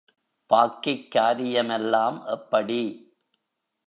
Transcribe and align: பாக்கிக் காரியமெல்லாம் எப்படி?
பாக்கிக் 0.49 1.11
காரியமெல்லாம் 1.11 2.17
எப்படி? 2.27 2.81